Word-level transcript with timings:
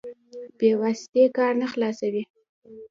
بې 0.57 0.69
واسطې 0.81 1.23
کار 1.37 1.53
نه 1.61 1.67
خلاصوي. 1.73 2.23